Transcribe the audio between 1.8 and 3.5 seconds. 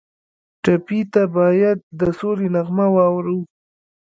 د سولې نغمه واورو.